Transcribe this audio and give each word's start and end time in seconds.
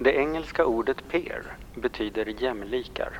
Det 0.00 0.12
engelska 0.12 0.64
ordet 0.64 1.08
peer 1.08 1.56
betyder 1.74 2.26
jämlikar. 2.42 3.18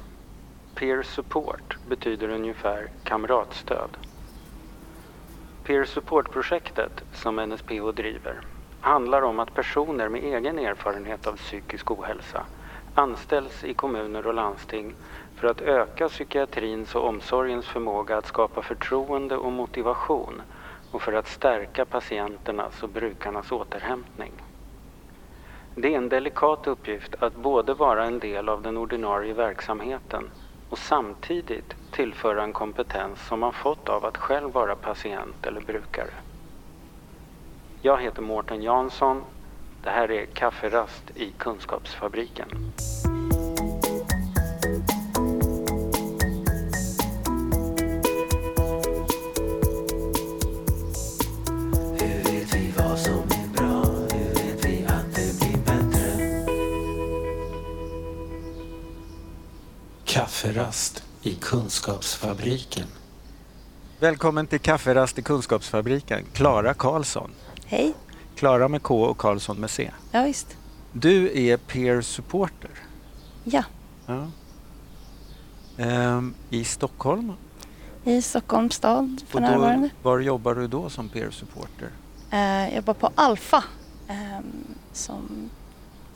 Peer 0.74 1.02
support 1.02 1.78
betyder 1.84 2.28
ungefär 2.28 2.88
kamratstöd. 3.02 3.96
Peer 5.62 5.84
support-projektet 5.84 7.02
som 7.12 7.36
NSPH 7.36 7.92
driver 7.94 8.40
handlar 8.80 9.22
om 9.22 9.38
att 9.38 9.54
personer 9.54 10.08
med 10.08 10.24
egen 10.24 10.58
erfarenhet 10.58 11.26
av 11.26 11.36
psykisk 11.36 11.90
ohälsa 11.90 12.46
anställs 12.94 13.64
i 13.64 13.74
kommuner 13.74 14.26
och 14.26 14.34
landsting 14.34 14.94
för 15.34 15.48
att 15.48 15.60
öka 15.60 16.08
psykiatrins 16.08 16.94
och 16.94 17.06
omsorgens 17.08 17.66
förmåga 17.66 18.16
att 18.16 18.26
skapa 18.26 18.62
förtroende 18.62 19.36
och 19.36 19.52
motivation 19.52 20.42
och 20.90 21.02
för 21.02 21.12
att 21.12 21.28
stärka 21.28 21.84
patienternas 21.84 22.82
och 22.82 22.88
brukarnas 22.88 23.52
återhämtning. 23.52 24.32
Det 25.80 25.94
är 25.94 25.98
en 25.98 26.08
delikat 26.08 26.66
uppgift 26.66 27.14
att 27.18 27.34
både 27.34 27.74
vara 27.74 28.04
en 28.04 28.18
del 28.18 28.48
av 28.48 28.62
den 28.62 28.76
ordinarie 28.76 29.34
verksamheten 29.34 30.30
och 30.68 30.78
samtidigt 30.78 31.74
tillföra 31.90 32.42
en 32.42 32.52
kompetens 32.52 33.26
som 33.26 33.40
man 33.40 33.52
fått 33.52 33.88
av 33.88 34.04
att 34.04 34.16
själv 34.16 34.52
vara 34.52 34.74
patient 34.74 35.46
eller 35.46 35.60
brukare. 35.60 36.10
Jag 37.82 38.02
heter 38.02 38.22
Mårten 38.22 38.62
Jansson. 38.62 39.24
Det 39.82 39.90
här 39.90 40.10
är 40.10 40.26
Kafferast 40.26 41.10
i 41.14 41.30
Kunskapsfabriken. 41.30 42.48
Kafferast 60.42 61.02
i 61.22 61.34
Kunskapsfabriken. 61.34 62.86
Välkommen 64.00 64.46
till 64.46 64.60
Kafferast 64.60 65.18
i 65.18 65.22
Kunskapsfabriken. 65.22 66.24
Klara 66.32 66.74
Karlsson. 66.74 67.30
Hej. 67.66 67.94
Klara 68.36 68.68
med 68.68 68.82
K 68.82 69.02
och 69.04 69.18
Karlsson 69.18 69.60
med 69.60 69.70
C. 69.70 69.90
Ja, 70.10 70.22
visst. 70.22 70.56
Du 70.92 71.38
är 71.48 71.56
peer 71.56 72.00
supporter 72.00 72.70
Ja, 73.44 73.64
ja. 74.06 74.26
Ehm, 75.78 76.34
i 76.50 76.64
Stockholm. 76.64 77.32
i 78.04 78.22
Stockholms 78.22 78.74
stad 78.74 79.20
för 79.28 79.38
Och 79.38 79.42
då, 79.42 79.48
närvarande. 79.50 79.90
var 80.02 80.18
jobbar 80.18 80.54
du 80.54 80.66
då 80.66 80.90
som 80.90 81.08
peer 81.08 81.30
supporter? 81.30 81.90
Eh, 82.30 82.38
jag 82.38 82.74
jobbar 82.74 82.94
på 82.94 83.10
Alfa 83.14 83.64
ehm, 84.08 84.44
som 84.92 85.50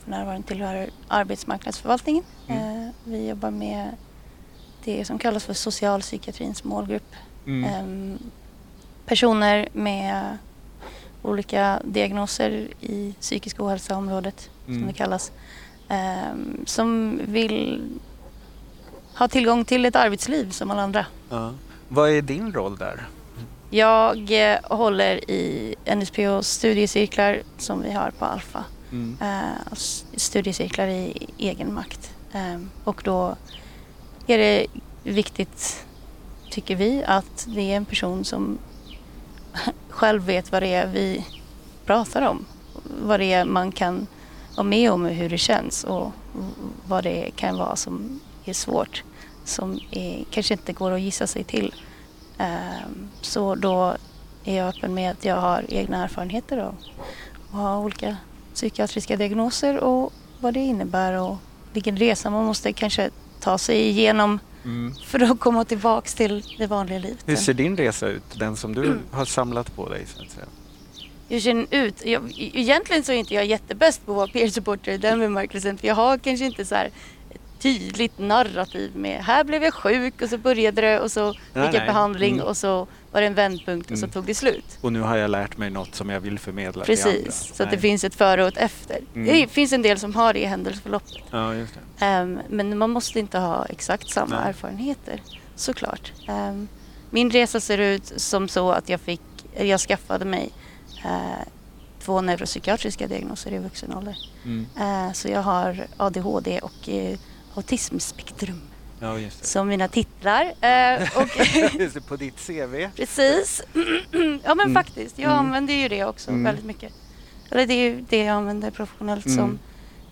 för 0.03 0.11
närvarande 0.11 0.47
tillhör 0.47 0.89
arbetsmarknadsförvaltningen. 1.07 2.23
Mm. 2.47 2.83
Eh, 2.87 2.91
vi 3.03 3.29
jobbar 3.29 3.51
med 3.51 3.91
det 4.85 5.05
som 5.05 5.19
kallas 5.19 5.43
för 5.43 5.53
socialpsykiatrins 5.53 6.63
målgrupp. 6.63 7.15
Mm. 7.45 7.63
Ehm, 7.73 8.17
personer 9.05 9.67
med 9.73 10.37
olika 11.21 11.79
diagnoser 11.85 12.67
i 12.79 13.13
psykisk 13.21 13.59
ohälsa-området 13.59 14.49
som 14.65 14.73
Mm. 14.75 14.87
det 14.87 14.93
kallas. 14.93 15.31
ehm, 15.89 16.57
som 16.65 17.19
vill 17.27 17.89
ha 19.17 19.27
tillgång 19.27 19.65
till 19.65 19.85
ett 19.85 19.95
arbetsliv 19.95 20.49
som 20.51 20.71
alla 20.71 20.81
andra. 20.81 21.05
Ja. 21.29 21.51
Vad 21.87 22.09
är 22.09 22.21
din 22.21 22.53
roll 22.53 22.77
där? 22.77 23.07
Jag 23.69 24.51
eh, 24.51 24.57
håller 24.63 25.29
i 25.31 25.75
NSPHs 25.85 26.47
studiecirklar 26.47 27.41
som 27.57 27.81
vi 27.81 27.91
har 27.91 28.11
på 28.19 28.25
Alfa. 28.25 28.63
Mm. 28.91 29.17
Eh, 29.21 29.73
studiecirklar 30.15 30.87
i 30.87 31.27
egen 31.37 31.73
makt. 31.73 32.11
Eh, 32.33 32.59
och 32.83 33.01
då 33.05 33.35
är 34.27 34.37
det 34.37 34.65
viktigt, 35.03 35.85
tycker 36.51 36.75
vi, 36.75 37.03
att 37.07 37.47
det 37.47 37.61
är 37.61 37.77
en 37.77 37.85
person 37.85 38.25
som 38.25 38.57
själv 39.89 40.25
vet 40.25 40.51
vad 40.51 40.63
det 40.63 40.73
är 40.73 40.87
vi 40.87 41.25
pratar 41.85 42.21
om. 42.21 42.45
Vad 43.01 43.19
det 43.19 43.33
är 43.33 43.45
man 43.45 43.71
kan 43.71 44.07
vara 44.55 44.67
med 44.67 44.91
om 44.91 45.05
och 45.05 45.11
hur 45.11 45.29
det 45.29 45.37
känns 45.37 45.83
och 45.83 46.11
vad 46.87 47.03
det 47.03 47.31
kan 47.35 47.57
vara 47.57 47.75
som 47.75 48.19
är 48.45 48.53
svårt. 48.53 49.03
Som 49.45 49.79
är, 49.91 50.25
kanske 50.29 50.53
inte 50.53 50.73
går 50.73 50.91
att 50.91 51.01
gissa 51.01 51.27
sig 51.27 51.43
till. 51.43 51.73
Ehm, 52.37 53.09
så 53.21 53.55
då 53.55 53.95
är 54.43 54.57
jag 54.57 54.67
öppen 54.67 54.93
med 54.93 55.11
att 55.11 55.25
jag 55.25 55.35
har 55.35 55.65
egna 55.69 56.03
erfarenheter 56.03 56.57
av 56.57 56.75
att 57.51 57.57
ha 57.57 57.77
olika 57.79 58.17
psykiatriska 58.53 59.17
diagnoser 59.17 59.79
och 59.79 60.13
vad 60.39 60.53
det 60.53 60.59
innebär 60.59 61.13
och 61.13 61.37
vilken 61.73 61.97
resa 61.97 62.29
man 62.29 62.45
måste 62.45 62.73
kanske 62.73 63.09
ta 63.43 63.57
sig 63.57 63.87
igenom 63.89 64.39
Mm. 64.65 64.93
för 65.05 65.19
att 65.19 65.39
komma 65.39 65.65
tillbaks 65.65 66.13
till 66.13 66.43
det 66.57 66.67
vanliga 66.67 66.99
livet. 66.99 67.17
Hur 67.25 67.35
ser 67.35 67.53
din 67.53 67.77
resa 67.77 68.07
ut? 68.07 68.23
Den 68.35 68.55
som 68.55 68.75
du 68.75 68.99
har 69.11 69.25
samlat 69.25 69.75
på 69.75 69.89
dig 69.89 70.05
så 70.15 70.23
att 70.23 70.31
säga. 70.31 70.45
Hur 71.29 71.39
ser 71.39 71.53
den 71.53 71.67
ut? 71.71 72.05
Jag, 72.05 72.21
egentligen 72.37 73.03
så 73.03 73.11
är 73.11 73.15
inte 73.15 73.33
jag 73.33 73.45
jättebäst 73.45 74.05
på 74.05 74.11
att 74.11 74.15
vara 74.17 74.27
peer 74.27 74.47
supporter 74.47 74.91
i 74.91 74.97
den 74.97 75.19
bemärkelsen 75.19 75.77
för 75.77 75.87
jag 75.87 75.95
har 75.95 76.17
kanske 76.17 76.45
inte 76.45 76.65
så 76.65 76.75
här 76.75 76.89
tydligt 77.59 78.19
narrativ 78.19 78.91
med 78.95 79.23
här 79.23 79.43
blev 79.43 79.63
jag 79.63 79.73
sjuk 79.73 80.21
och 80.21 80.29
så 80.29 80.37
började 80.37 80.81
det 80.81 80.99
och 80.99 81.11
så 81.11 81.33
fick 81.33 81.39
jag 81.55 81.71
behandling 81.85 82.33
Mm. 82.33 82.45
och 82.45 82.57
så 82.57 82.87
var 83.13 83.21
det 83.21 83.27
en 83.27 83.33
vändpunkt 83.33 83.91
och 83.91 83.97
så 83.97 84.05
Mm. 84.05 84.11
tog 84.13 84.25
det 84.25 84.35
slut. 84.35 84.77
Och 84.81 84.93
nu 84.93 84.99
har 85.01 85.17
jag 85.17 85.31
lärt 85.31 85.57
mig 85.57 85.69
något 85.69 85.95
som 85.95 86.09
jag 86.09 86.19
vill 86.19 86.39
förmedla 86.39 86.85
till 86.85 86.99
andra. 87.03 87.11
Precis, 87.21 87.55
så 87.55 87.63
att 87.63 87.71
det 87.71 87.77
finns 87.77 88.03
ett 88.03 88.15
före 88.15 88.41
och 88.41 88.47
ett 88.47 88.57
efter. 88.57 88.99
Mm. 89.15 89.27
Det 89.27 89.47
finns 89.47 89.73
en 89.73 89.81
del 89.81 89.99
som 89.99 90.15
har 90.15 90.33
det 90.33 90.39
i 90.39 90.45
händelseförloppet. 90.45 91.17
Ja, 91.31 91.55
just 91.55 91.73
det. 91.99 92.05
Ehm, 92.05 92.39
men 92.49 92.77
man 92.77 92.89
måste 92.89 93.19
inte 93.19 93.37
ha 93.39 93.65
exakt 93.65 94.09
samma 94.09 94.39
Nej. 94.39 94.49
erfarenheter, 94.49 95.21
såklart. 95.55 96.11
Ehm, 96.27 96.67
min 97.09 97.31
resa 97.31 97.59
ser 97.59 97.77
ut 97.77 98.13
som 98.17 98.47
så 98.49 98.71
att 98.71 98.89
jag, 98.89 99.01
fick, 99.01 99.21
jag 99.57 99.79
skaffade 99.79 100.25
mig 100.25 100.49
eh, 101.05 101.47
två 102.03 102.21
neuropsykiatriska 102.21 103.07
diagnoser 103.07 103.51
i 103.53 103.57
vuxen 103.57 103.93
ålder. 103.93 104.17
Mm. 104.45 104.67
Eh, 104.79 105.13
så 105.13 105.27
jag 105.27 105.41
har 105.41 105.87
ADHD 105.97 106.59
och 106.59 106.89
eh, 106.89 107.17
autismspektrum 107.55 108.61
Ja, 109.03 109.29
som 109.41 109.67
mina 109.67 109.87
titlar. 109.87 110.53
Eh, 110.61 111.09
på 112.07 112.15
ditt 112.15 112.47
CV. 112.47 112.89
Precis. 112.95 113.61
ja 114.43 114.55
men 114.55 114.59
Mm. 114.59 114.73
faktiskt, 114.73 115.19
jag 115.19 115.31
Mm. 115.31 115.45
använder 115.45 115.73
ju 115.73 115.87
det 115.87 116.05
också 116.05 116.31
Mm. 116.31 116.43
väldigt 116.43 116.65
mycket. 116.65 116.93
Eller 117.51 117.65
det 117.67 117.73
är 117.73 117.89
ju 117.89 118.01
det 118.09 118.17
jag 118.23 118.35
använder 118.35 118.71
professionellt 118.71 119.25
Mm. 119.25 119.37
som 119.37 119.59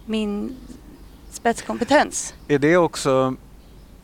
min 0.06 0.56
spetskompetens. 1.31 2.34
Är 2.47 2.59
det 2.59 2.78
också 2.78 3.35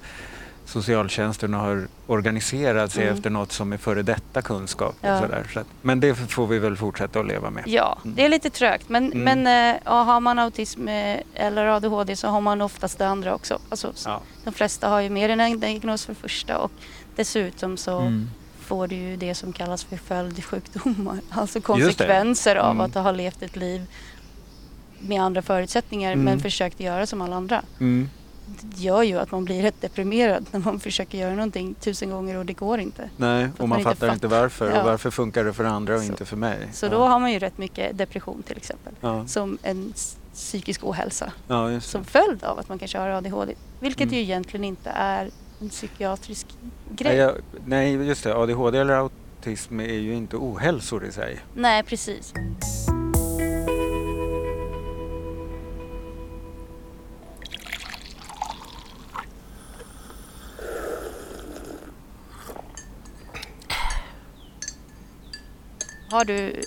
socialtjänsten 0.65 1.53
har 1.53 1.87
organiserat 2.07 2.91
sig 2.91 3.03
Mm. 3.03 3.15
efter 3.15 3.29
något 3.29 3.51
som 3.51 3.73
är 3.73 3.77
före 3.77 4.03
detta 4.03 4.41
kunskap. 4.41 4.95
Ja. 5.01 5.13
Och 5.15 5.19
sådär. 5.21 5.47
Så 5.53 5.59
att, 5.59 5.67
men 5.81 5.99
det 5.99 6.15
får 6.15 6.47
vi 6.47 6.59
väl 6.59 6.77
fortsätta 6.77 7.19
att 7.19 7.27
leva 7.27 7.49
med. 7.49 7.63
Ja, 7.67 7.97
Mm. 8.03 8.15
det 8.15 8.25
är 8.25 8.29
lite 8.29 8.49
trögt. 8.49 8.89
Men, 8.89 9.11
Mm. 9.13 9.41
men 9.43 9.77
ja, 9.85 9.91
har 10.03 10.19
man 10.19 10.39
autism 10.39 10.87
eh, 10.87 11.19
eller 11.33 11.65
ADHD 11.67 12.15
så 12.15 12.27
har 12.27 12.41
man 12.41 12.61
oftast 12.61 12.97
det 12.97 13.07
andra 13.07 13.35
också. 13.35 13.59
Alltså, 13.69 13.93
Ja. 14.05 14.21
De 14.43 14.53
flesta 14.53 14.89
har 14.89 15.01
ju 15.01 15.09
mer 15.09 15.29
än 15.29 15.39
en 15.39 15.59
diagnos 15.59 16.05
för 16.05 16.13
första 16.13 16.57
och 16.57 16.71
dessutom 17.15 17.77
så 17.77 17.99
Mm. 17.99 18.29
får 18.59 18.87
du 18.87 18.95
ju 18.95 19.17
det 19.17 19.35
som 19.35 19.53
kallas 19.53 19.83
för 19.83 19.97
följdsjukdomar. 19.97 21.19
Alltså 21.29 21.61
konsekvenser 21.61 22.55
av 22.55 22.71
Mm. 22.71 22.81
att 22.85 22.93
ha 22.95 23.11
levt 23.11 23.41
ett 23.41 23.55
liv 23.55 23.85
med 24.99 25.21
andra 25.21 25.41
förutsättningar 25.41 26.11
Mm. 26.13 26.25
men 26.25 26.39
försökt 26.39 26.79
göra 26.79 27.05
som 27.05 27.21
alla 27.21 27.35
andra. 27.35 27.61
Det 28.45 28.81
gör 28.81 29.03
ju 29.03 29.17
att 29.19 29.31
man 29.31 29.45
blir 29.45 29.61
rätt 29.61 29.81
deprimerad 29.81 30.45
när 30.51 30.59
man 30.59 30.79
försöker 30.79 31.17
göra 31.17 31.33
någonting 31.35 31.73
tusen 31.73 32.09
gånger 32.09 32.37
och 32.37 32.45
det 32.45 32.53
går 32.53 32.79
inte. 32.79 33.09
Nej, 33.17 33.47
och 33.57 33.59
man 33.59 33.69
man 33.69 33.83
fattar 33.83 34.13
inte 34.13 34.27
varför. 34.27 34.71
Ja. 34.71 34.79
Och 34.79 34.85
varför 34.85 35.11
funkar 35.11 35.43
det 35.43 35.53
för 35.53 35.63
andra 35.63 35.95
och 35.95 36.01
Så- 36.01 36.07
inte 36.07 36.25
för 36.25 36.37
mig? 36.37 36.57
Så 36.73 36.85
ja. 36.85 36.89
då 36.89 36.97
har 37.05 37.19
man 37.19 37.31
ju 37.31 37.39
rätt 37.39 37.57
mycket 37.57 37.97
depression 37.97 38.43
till 38.43 38.57
exempel. 38.57 38.93
Ja, 39.01 39.27
Som 39.27 39.57
en 39.63 39.93
psykisk 40.33 40.83
ohälsa. 40.83 41.31
Som 41.81 42.03
följd 42.05 42.43
av 42.43 42.59
att 42.59 42.69
man 42.69 42.79
kanske 42.79 42.97
har 42.97 43.07
ADHD. 43.09 43.53
Vilket 43.79 44.01
Mm. 44.03 44.15
ju 44.15 44.21
egentligen 44.21 44.63
inte 44.63 44.89
är 44.89 45.29
en 45.61 45.69
psykiatrisk 45.69 46.47
grej. 46.89 47.15
jag, 47.15 47.35
nej, 47.65 47.93
just 48.07 48.23
det. 48.23 48.35
ADHD 48.35 48.77
eller 48.77 48.93
autism 48.93 49.79
är 49.79 49.93
ju 49.93 50.13
inte 50.15 50.35
ohälsor 50.37 51.05
i 51.05 51.11
sig. 51.11 51.39
Nej, 51.55 51.83
precis. 51.83 52.33
Har 66.15 66.25
du 66.25 66.61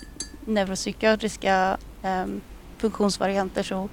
neuropsykiatriska 0.45 1.77
em, 2.03 2.41
funktionsvarianter 2.79 3.63
så 3.63 3.89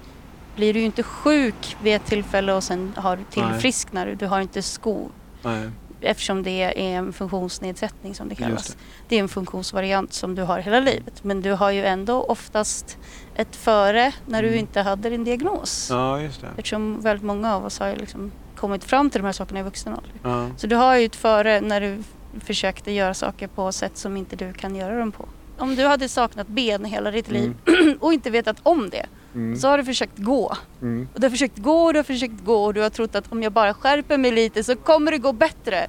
blir 0.55 0.73
du 0.73 0.79
ju 0.79 0.85
inte 0.85 1.03
sjuk 1.03 1.77
vid 1.83 1.95
ett 1.95 2.05
tillfälle 2.05 2.53
och 2.53 2.63
sen 2.63 2.93
har 2.97 3.17
du 3.17 3.23
tillfrisknar 3.23 4.05
du. 4.05 4.15
Du 4.15 4.25
har 4.27 4.41
inte 4.41 4.61
skov 4.61 5.11
Nej. 5.43 5.69
eftersom 6.01 6.43
det 6.43 6.63
är 6.63 6.77
en 6.77 7.13
funktionsnedsättning 7.13 8.15
som 8.15 8.29
det 8.29 8.35
kallas. 8.35 8.67
det. 8.67 8.75
Det. 9.07 9.15
är 9.15 9.19
en 9.19 9.29
funktionsvariant 9.29 10.13
som 10.13 10.35
du 10.35 10.41
har 10.41 10.59
hela 10.59 10.79
livet. 10.79 11.23
Men 11.23 11.41
du 11.41 11.51
har 11.51 11.71
ju 11.71 11.85
ändå 11.85 12.23
oftast 12.23 12.97
ett 13.35 13.55
före 13.55 14.11
när 14.25 14.41
du 14.41 14.47
Mm. 14.47 14.59
inte 14.59 14.81
hade 14.81 15.09
din 15.09 15.23
diagnos. 15.23 15.87
Ja, 15.91 16.21
just 16.21 16.41
det. 16.41 16.47
Eftersom 16.57 17.01
väldigt 17.01 17.25
många 17.25 17.55
av 17.55 17.65
oss 17.65 17.79
har 17.79 17.95
liksom 17.95 18.31
kommit 18.55 18.83
fram 18.83 19.09
till 19.09 19.21
de 19.21 19.25
här 19.25 19.33
sakerna 19.33 19.59
i 19.59 19.63
vuxen 19.63 19.93
ålder. 19.93 20.11
Ja. 20.23 20.47
Så 20.57 20.67
du 20.67 20.75
har 20.75 20.95
ju 20.97 21.05
ett 21.05 21.15
före 21.15 21.61
när 21.61 21.81
du 21.81 22.03
försökte 22.39 22.91
göra 22.91 23.13
saker 23.13 23.47
på 23.47 23.71
sätt 23.71 23.97
som 23.97 24.17
inte 24.17 24.35
du 24.35 24.53
kan 24.53 24.75
göra 24.75 24.99
dem 24.99 25.11
på. 25.11 25.25
Om 25.57 25.75
du 25.75 25.85
hade 25.85 26.09
saknat 26.09 26.47
ben 26.47 26.85
hela 26.85 27.11
ditt 27.11 27.31
liv 27.31 27.55
och 27.99 28.13
inte 28.13 28.29
vetat 28.29 28.57
om 28.63 28.89
det 28.89 29.05
Mm. 29.35 29.55
så 29.55 29.67
har 29.67 29.77
du 29.77 29.83
försökt 29.83 30.17
gå. 30.17 30.57
Mm. 30.81 31.07
Och 31.13 31.19
du 31.19 31.25
har 31.25 31.31
försökt 31.31 31.57
gå 31.57 31.83
och 31.83 31.93
du 31.93 31.99
har 31.99 32.03
försökt 32.03 32.45
gå 32.45 32.63
och 32.65 32.73
du 32.73 32.81
har 32.81 32.89
trott 32.89 33.15
att 33.15 33.31
om 33.31 33.43
jag 33.43 33.51
bara 33.51 33.73
skärper 33.73 34.17
mig 34.17 34.31
lite 34.31 34.63
så 34.63 34.75
kommer 34.75 35.11
det 35.11 35.17
gå 35.17 35.33
bättre. 35.33 35.87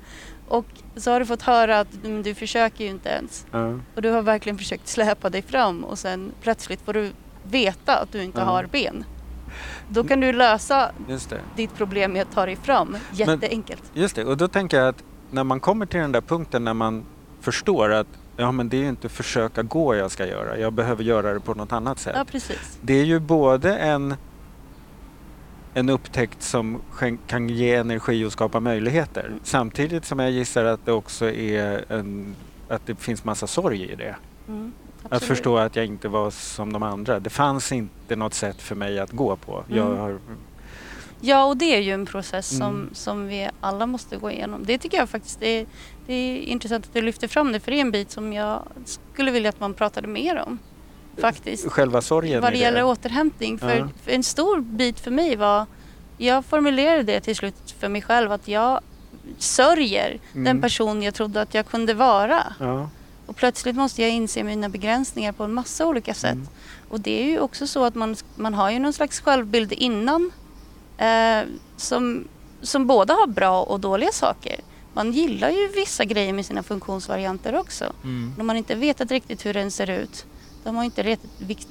Och 0.49 0.67
så 0.97 1.11
har 1.11 1.21
du 1.21 1.27
fått 1.27 1.43
höra 1.43 1.81
att 1.81 2.05
mm, 2.05 2.23
du 2.23 2.35
försöker 2.35 2.85
ju 2.85 2.91
inte 2.91 3.09
ens. 3.09 3.47
Och 3.95 4.03
du 4.03 4.11
har 4.11 4.23
verkligen 4.23 4.59
försökt 4.59 4.89
släpa 4.89 5.31
dig 5.31 5.43
fram 5.43 5.85
och 5.85 5.99
sen 5.99 6.33
plötsligt 6.43 6.81
får 6.81 6.93
du 6.93 7.13
veta 7.43 7.97
att 7.99 8.13
du 8.13 8.23
inte 8.23 8.41
har 8.41 8.65
ben. 8.65 9.05
Då 9.89 10.05
kan 10.05 10.21
du 10.21 10.33
lösa 10.33 10.91
ditt 11.57 11.75
problem 11.75 12.13
med 12.13 12.23
att 12.23 12.33
ta 12.33 12.47
dig 12.47 12.57
fram 12.57 12.97
jätteenkelt. 13.13 13.83
Just 13.95 14.17
det. 14.17 14.25
Och 14.25 14.37
då 14.37 14.49
tänker 14.49 14.79
jag 14.79 14.89
att 14.89 15.05
när 15.31 15.45
man 15.45 15.61
kommer 15.61 15.87
till 15.87 16.01
den 16.01 16.13
där 16.13 16.21
punkten 16.21 16.65
när 16.65 16.75
man 16.75 17.05
förstår 17.41 17.93
att 17.93 18.07
ja, 18.37 18.53
men 18.53 18.69
det 18.69 18.77
är 18.77 18.81
ju 18.83 18.89
inte 18.89 19.09
försöka 19.09 19.63
gå 19.63 19.95
jag 19.95 20.11
ska 20.11 20.27
göra. 20.27 20.59
Jag 20.59 20.73
behöver 20.73 21.05
göra 21.05 21.35
det 21.35 21.41
på 21.41 21.55
något 21.55 21.73
annat 21.73 21.99
sätt. 21.99 22.15
Ja, 22.19 22.25
precis. 22.25 22.79
Det 22.83 22.95
är 22.95 23.05
ju 23.05 23.21
både 23.21 23.77
en, 23.77 24.15
en 25.75 25.89
upptäckt 25.89 26.43
som 26.43 26.81
kan 27.27 27.49
ge 27.49 27.75
energi 27.75 28.25
och 28.25 28.33
skapa 28.33 28.61
möjligheter. 28.61 29.25
Mm. 29.27 29.41
Samtidigt 29.43 30.05
som 30.05 30.19
jag 30.19 30.31
gissar 30.31 30.65
att 30.65 30.85
det 30.87 30.93
också 30.93 31.31
är 31.31 31.85
en, 31.93 32.35
att 32.69 32.87
det 32.87 32.95
finns 32.95 33.25
massa 33.25 33.47
sorg 33.47 33.83
i 33.83 33.95
det. 33.95 34.17
Mm, 34.49 34.73
Att 35.09 35.23
förstå 35.23 35.59
att 35.59 35.77
jag 35.77 35.87
inte 35.87 36.09
var 36.09 36.31
som 36.31 36.73
de 36.73 36.83
andra. 36.83 37.21
Det 37.21 37.31
fanns 37.31 37.73
inte 37.73 38.17
något 38.17 38.35
sätt 38.35 38.63
för 38.63 38.75
mig 38.75 38.99
att 38.99 39.11
gå 39.13 39.37
på. 39.37 39.65
Jag 39.69 39.87
Mm. 39.87 39.99
har, 39.99 40.19
Ja, 41.21 41.45
och 41.45 41.57
det 41.57 41.65
är 41.75 41.81
ju 41.81 41.93
en 41.93 42.07
process 42.07 42.49
som, 42.59 42.67
Mm. 42.75 42.91
som 42.95 43.27
vi 43.27 43.49
alla 43.61 43.87
måste 43.87 44.17
gå 44.17 44.31
igenom. 44.31 44.65
Det 44.67 44.79
tycker 44.79 44.97
jag 44.99 45.09
faktiskt 45.09 45.41
det 45.41 45.47
är, 45.61 45.67
det 46.07 46.15
är 46.15 46.37
intressant 46.43 46.85
att 46.87 46.95
du 46.95 47.03
lyfter 47.03 47.29
fram 47.29 47.53
det, 47.53 47.61
för 47.61 47.71
det 47.71 47.77
är 47.77 47.81
en 47.81 47.91
bit 47.91 48.11
som 48.11 48.33
jag 48.33 48.63
skulle 49.15 49.31
vilja 49.31 49.49
att 49.49 49.61
man 49.61 49.75
pratade 49.75 50.09
mer 50.09 50.43
om. 50.47 50.59
Faktiskt. 51.21 51.71
själva 51.71 52.01
sorgen 52.03 52.43
Vad 52.43 52.53
det 52.53 52.59
gäller 52.59 52.79
det. 52.79 52.85
återhämtning. 52.85 53.59
För, 53.59 53.77
Ja. 53.77 53.89
för 54.05 54.11
en 54.13 54.23
stor 54.23 54.61
bit 54.61 55.01
för 55.01 55.11
mig 55.11 55.37
var, 55.37 55.67
jag 56.19 56.45
formulerade 56.45 57.03
det 57.03 57.21
till 57.21 57.37
slut 57.37 57.75
för 57.81 57.89
mig 57.89 58.03
själv, 58.03 58.33
att 58.33 58.49
jag 58.49 58.81
sörjer 59.39 60.19
den 60.33 60.47
Mm. 60.47 60.61
person 60.63 61.03
jag 61.03 61.15
trodde 61.15 61.41
att 61.43 61.55
jag 61.55 61.67
kunde 61.67 61.95
vara. 61.95 62.43
Ja. 62.61 62.89
Och 63.27 63.37
plötsligt 63.37 63.77
måste 63.77 64.03
jag 64.03 64.11
inse 64.11 64.43
mina 64.45 64.69
begränsningar 64.69 65.33
på 65.33 65.45
en 65.45 65.53
massa 65.53 65.87
olika 65.87 66.15
sätt. 66.15 66.33
Mm. 66.33 66.49
Och 66.89 67.01
det 67.01 67.23
är 67.23 67.27
ju 67.27 67.39
också 67.41 67.67
så 67.67 67.85
att 67.85 67.95
man, 67.95 68.17
man 68.37 68.55
har 68.55 68.71
ju 68.71 68.79
någon 68.79 68.93
slags 68.93 69.21
självbild 69.21 69.73
innan 69.73 70.31
eh, 70.99 71.41
som, 71.77 72.29
som 72.63 72.87
både 72.87 73.13
har 73.13 73.27
bra 73.27 73.63
och 73.63 73.81
dåliga 73.81 74.13
saker. 74.13 74.61
Man 74.95 75.13
gillar 75.13 75.51
ju 75.51 75.69
vissa 75.69 76.05
grejer 76.05 76.33
med 76.33 76.47
sina 76.47 76.63
funktionsvarianter 76.63 77.55
också. 77.59 77.93
Mm. 78.05 78.33
När 78.37 78.45
man 78.45 78.57
inte 78.57 78.75
vetat 78.75 79.11
riktigt 79.11 79.47
hur 79.47 79.55
den 79.55 79.71
ser 79.71 79.91
ut, 79.91 80.27
då 80.63 80.69
har 80.69 80.75
man 80.75 80.85
inte 80.85 81.17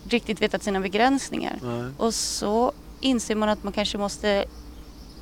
riktigt 0.10 0.42
vetat 0.42 0.64
sina 0.64 0.80
begränsningar. 0.80 1.60
Nej. 1.64 1.92
Och 1.98 2.14
så 2.14 2.72
inser 3.02 3.36
man 3.36 3.50
att 3.50 3.64
man 3.64 3.74
kanske 3.74 3.98
måste 3.98 4.46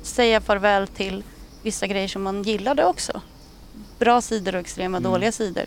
säga 0.02 0.40
farväl 0.40 0.88
till 0.88 1.22
vissa 1.62 1.86
grejer 1.86 2.08
som 2.08 2.22
man 2.22 2.42
gillade 2.42 2.84
också. 2.84 3.20
Bra 3.98 4.20
sidor 4.20 4.54
och 4.54 4.60
extrema 4.60 4.96
Mm. 4.98 5.10
dåliga 5.12 5.32
sidor. 5.32 5.64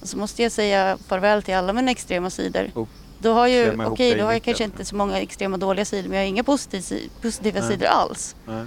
Och 0.00 0.08
så 0.08 0.16
måste 0.16 0.42
jag 0.42 0.52
säga 0.52 0.98
farväl 1.08 1.42
till 1.42 1.54
alla 1.54 1.72
mina 1.72 1.90
extrema 1.90 2.30
sidor. 2.30 2.70
Och 2.74 2.88
Då 3.18 3.32
har, 3.32 3.46
ju, 3.46 3.84
okej, 3.86 4.10
i 4.10 4.14
då 4.14 4.24
har 4.24 4.32
jag 4.32 4.42
kanske 4.42 4.64
inte 4.64 4.84
så 4.84 4.96
många 4.96 5.18
extrema 5.20 5.56
dåliga 5.56 5.84
sidor 5.84 6.08
men 6.08 6.18
jag 6.18 6.24
har 6.24 6.28
inga 6.28 6.44
positiva, 6.44 7.08
positiva 7.22 7.60
Nej. 7.60 7.68
sidor 7.68 7.86
alls. 7.86 8.36
Nej. 8.46 8.64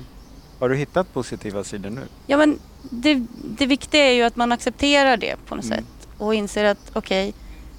Har 0.60 0.70
du 0.70 0.76
hittat 0.76 1.14
positiva 1.14 1.64
sidor 1.64 1.90
nu? 1.90 2.02
Ja 2.28 2.38
men 2.38 2.60
det, 2.82 3.26
det 3.44 3.66
viktiga 3.66 4.06
är 4.06 4.12
ju 4.14 4.24
att 4.24 4.36
man 4.36 4.52
accepterar 4.52 5.18
det 5.18 5.36
på 5.46 5.56
något 5.56 5.66
Mm. 5.66 5.78
sätt 5.78 6.08
och 6.18 6.36
inser 6.36 6.66
att 6.66 6.92
okej, 6.94 7.34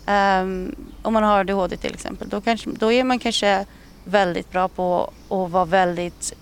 ehm, 0.07 0.75
om 1.03 1.13
man 1.13 1.23
har 1.23 1.39
ADHD 1.41 1.77
till 1.77 1.95
exempel, 1.95 2.29
då, 2.29 2.41
kanske, 2.41 2.71
då 2.71 2.93
är 2.93 3.05
man 3.05 3.19
kanske 3.19 3.67
väldigt 4.05 4.51
bra 4.51 4.69
på 4.69 5.13
att 5.29 5.51
vara 5.51 5.65
väldigt 5.65 6.33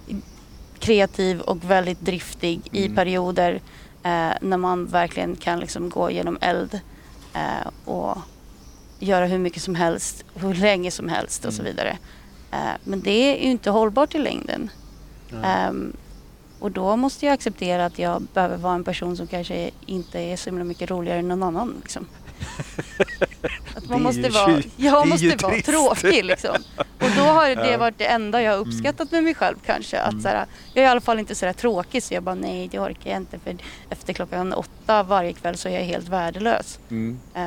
kreativ 0.78 1.40
och 1.40 1.70
väldigt 1.70 2.00
driftig 2.00 2.60
i 2.72 2.84
Mm. 2.84 2.96
perioder 2.96 3.60
eh, 4.02 4.30
när 4.40 4.56
man 4.56 4.86
verkligen 4.86 5.36
kan 5.36 5.60
liksom 5.60 5.90
gå 5.90 6.10
genom 6.10 6.38
eld 6.40 6.80
eh, 7.34 7.70
och 7.84 8.18
göra 8.98 9.26
hur 9.26 9.38
mycket 9.38 9.62
som 9.62 9.74
helst, 9.74 10.24
hur 10.34 10.54
länge 10.54 10.90
som 10.90 11.08
helst 11.08 11.44
och 11.44 11.52
så 11.54 11.62
Mm. 11.62 11.72
vidare. 11.72 11.98
Eh, 12.52 12.58
men 12.84 13.00
det 13.00 13.10
är 13.10 13.44
ju 13.44 13.50
inte 13.50 13.70
hållbart 13.70 14.14
i 14.14 14.18
längden. 14.18 14.70
Ehm, 15.44 15.92
och 16.58 16.70
då 16.70 16.96
måste 16.96 17.26
jag 17.26 17.32
acceptera 17.32 17.84
att 17.86 17.98
jag 17.98 18.22
behöver 18.34 18.56
vara 18.56 18.74
en 18.74 18.84
person 18.84 19.16
som 19.16 19.26
kanske 19.26 19.70
inte 19.86 20.20
är 20.20 20.36
så 20.36 20.50
himla 20.50 20.64
mycket 20.64 20.90
roligare 20.90 21.18
än 21.18 21.28
någon 21.28 21.42
annan. 21.42 21.74
Liksom. 21.82 22.06
Att 23.76 23.88
man 23.88 24.02
måste 24.02 24.28
vara, 24.28 24.62
jag 24.76 25.08
måste 25.08 25.36
vara 25.42 25.60
tråkig 25.60 26.24
liksom. 26.24 26.56
Och 26.78 27.10
då 27.16 27.22
har 27.22 27.48
det 27.70 27.76
varit 27.80 27.98
det 27.98 28.06
enda 28.06 28.42
jag 28.42 28.52
har 28.52 28.58
uppskattat 28.58 29.12
med 29.12 29.24
mig 29.24 29.34
själv 29.34 29.56
kanske. 29.66 30.00
Att 30.00 30.10
Mm. 30.12 30.22
så 30.22 30.28
här, 30.28 30.46
jag 30.74 30.82
är 30.84 30.88
i 30.88 30.90
alla 30.90 31.00
fall 31.00 31.18
inte 31.18 31.34
så 31.34 31.46
där 31.46 31.52
tråkig 31.52 32.02
så 32.02 32.14
jag 32.14 32.22
bara 32.22 32.34
nej 32.34 32.68
det 32.68 32.78
orkar 32.78 33.10
jag 33.10 33.16
inte 33.16 33.38
för 33.38 33.56
efter 33.90 34.12
klockan 34.12 34.52
åtta 34.52 35.02
varje 35.02 35.32
kväll 35.32 35.56
så 35.56 35.68
är 35.68 35.72
jag 35.72 35.82
helt 35.84 36.08
värdelös. 36.08 36.78
Mm. 36.90 37.18
Eh, 37.34 37.42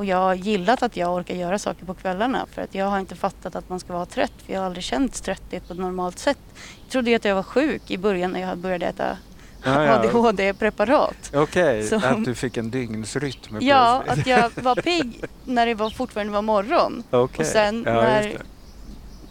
och 0.00 0.06
jag 0.06 0.16
har 0.16 0.34
gillat 0.34 0.82
att 0.82 0.96
jag 0.96 1.14
orkar 1.14 1.34
göra 1.34 1.58
saker 1.58 1.84
på 1.86 1.94
kvällarna 1.94 2.46
för 2.52 2.62
att 2.62 2.74
jag 2.74 2.86
har 2.86 2.98
inte 2.98 3.14
fattat 3.16 3.54
att 3.56 3.68
man 3.68 3.80
ska 3.80 3.92
vara 3.92 4.06
trött 4.06 4.32
för 4.46 4.52
jag 4.52 4.60
har 4.60 4.66
aldrig 4.66 4.84
känt 4.84 5.22
trötthet 5.22 5.66
på 5.66 5.72
ett 5.72 5.78
normalt 5.78 6.18
sätt. 6.18 6.38
Jag 6.82 6.90
trodde 6.92 7.10
ju 7.10 7.16
att 7.16 7.24
jag 7.24 7.34
var 7.34 7.42
sjuk 7.42 7.90
i 7.90 7.98
början 7.98 8.30
när 8.30 8.40
jag 8.40 8.58
började 8.58 8.86
äta 8.86 9.16
Ja, 9.64 9.84
ja. 9.84 9.92
ADHD-preparat. 9.94 11.30
Okej, 11.34 11.82
Så- 11.82 11.96
att 11.96 12.24
du 12.24 12.34
fick 12.34 12.56
en 12.56 12.70
dygnsrytm 12.70 13.56
Ja, 13.60 14.02
att 14.06 14.26
jag 14.26 14.50
var 14.54 14.74
pigg 14.82 15.24
när 15.44 15.66
det 15.66 15.74
var 15.74 15.90
fortfarande 15.90 16.32
var 16.32 16.42
morgon. 16.42 17.02
Okej. 17.10 17.40
och 17.40 17.46
sen 17.46 17.82
ja, 17.86 17.92
när-. 17.94 18.42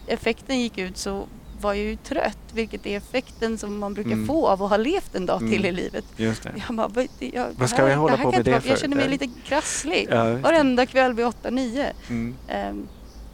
Effekten 0.06 0.60
gick 0.60 0.78
ut 0.78 0.98
så 0.98 1.26
var 1.60 1.74
jag 1.74 1.84
ju 1.84 1.96
trött, 1.96 2.38
vilket 2.52 2.86
är 2.86 2.96
effekten 2.96 3.58
som 3.58 3.78
man 3.78 3.94
brukar 3.94 4.10
Mm. 4.12 4.26
få 4.26 4.48
av 4.48 4.62
att 4.62 4.70
ha 4.70 4.76
levt 4.76 5.14
en 5.14 5.26
dag 5.26 5.38
till 5.38 5.48
Mm. 5.64 5.64
i 5.66 5.72
livet. 5.72 6.04
Just 6.16 6.42
det. 6.42 6.52
Jag 6.68 6.76
bara, 6.76 6.88
vad, 6.88 7.06
det- 7.18 7.30
jag, 7.34 7.46
Vad 7.56 7.70
ska 7.70 7.82
det 7.82 7.88
vi 7.88 7.94
hålla 7.94 8.16
det 8.16 8.22
på 8.22 8.30
med 8.30 8.44
det 8.44 8.50
vara- 8.50 8.62
Jag 8.64 8.74
för? 8.76 8.80
känner 8.82 8.96
mig 8.96 9.08
lite 9.08 9.28
krasslig. 9.44 10.06
Ja, 10.10 10.24
det. 10.24 10.36
Varenda 10.36 10.86
kväll 10.86 11.12
vid 11.14 11.26
8-9. 11.26 11.92
Mm. 12.08 12.34
Ehm, 12.48 12.88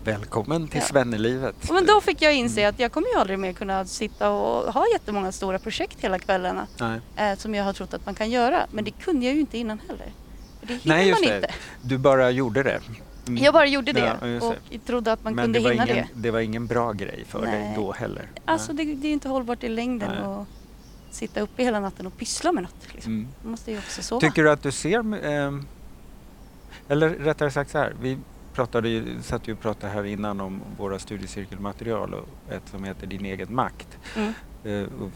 Välkommen 0.04 0.68
till 0.68 0.80
Ja. 0.80 0.86
svennelivet. 0.86 1.70
men 1.70 1.86
då 1.86 2.00
fick 2.00 2.22
jag 2.22 2.34
inse 2.34 2.60
Mm. 2.60 2.74
att 2.74 2.80
jag 2.80 2.92
kommer 2.92 3.08
ju 3.08 3.20
aldrig 3.20 3.38
mer 3.38 3.52
kunna 3.52 3.84
sitta 3.84 4.30
och 4.30 4.72
ha 4.72 4.84
jättemånga 4.92 5.32
stora 5.32 5.58
projekt 5.58 5.96
hela 6.00 6.18
kvällarna. 6.18 6.66
Eh, 7.16 7.38
som 7.38 7.54
jag 7.54 7.64
har 7.64 7.72
trott 7.72 7.94
att 7.94 8.06
man 8.06 8.14
kan 8.14 8.30
göra. 8.30 8.66
Men 8.70 8.84
det 8.84 8.90
kunde 8.90 9.26
jag 9.26 9.34
ju 9.34 9.40
inte 9.40 9.58
innan 9.58 9.80
heller. 9.88 10.12
För 10.60 10.66
det 10.66 10.72
hinner 10.74 10.96
Nej, 10.96 11.08
just 11.08 11.20
man 11.20 11.30
det. 11.30 11.36
inte. 11.36 11.50
Du 11.82 11.98
bara 11.98 12.30
gjorde 12.30 12.62
det. 12.62 12.80
Mm. 13.28 13.42
Jag 13.44 13.54
bara 13.54 13.66
gjorde 13.66 13.92
det 13.92 14.18
Ja, 14.40 14.46
och 14.48 14.86
trodde 14.86 15.12
att 15.12 15.24
man 15.24 15.34
Men 15.34 15.44
kunde 15.44 15.58
det 15.58 15.70
hinna 15.70 15.84
ingen, 15.84 15.96
det. 15.96 16.08
det 16.14 16.30
var 16.30 16.40
ingen 16.40 16.66
bra 16.66 16.92
grej 16.92 17.24
för 17.28 17.42
dig 17.42 17.60
Nej. 17.60 17.72
då 17.76 17.92
heller. 17.92 18.28
Alltså 18.44 18.72
det, 18.72 18.84
det 18.94 19.08
är 19.08 19.12
inte 19.12 19.28
hållbart 19.28 19.64
i 19.64 19.68
längden 19.68 20.10
att 20.10 20.46
sitta 21.10 21.40
uppe 21.40 21.62
hela 21.62 21.80
natten 21.80 22.06
och 22.06 22.16
pyssla 22.16 22.52
med 22.52 22.62
något. 22.62 22.92
Liksom. 22.92 23.12
Mm. 23.12 23.28
Man 23.42 23.50
måste 23.50 23.72
ju 23.72 23.78
också 23.78 24.02
sova. 24.02 24.20
Tycker 24.20 24.42
du 24.42 24.50
att 24.50 24.62
du 24.62 24.72
ser... 24.72 25.24
ehm, 25.24 25.66
eller 26.88 27.10
rättare 27.10 27.50
sagt 27.50 27.70
så 27.70 27.78
här. 27.78 27.94
Vi 28.00 28.18
pratade 28.54 28.88
ju, 28.88 29.22
satt 29.22 29.48
ju 29.48 29.52
och 29.52 29.60
pratade 29.60 29.92
här 29.92 30.04
innan 30.04 30.40
om 30.40 30.60
våra 30.78 30.98
studiecirkelmaterial 30.98 32.14
och 32.14 32.52
ett 32.52 32.68
som 32.70 32.84
heter 32.84 33.06
Din 33.06 33.24
egen 33.24 33.54
makt. 33.54 33.98
Mm. 34.16 34.32
Eh, 34.64 34.88
och 35.02 35.10